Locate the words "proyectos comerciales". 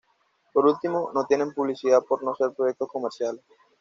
2.55-3.43